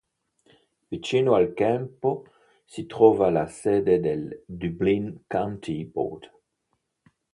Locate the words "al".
1.35-1.45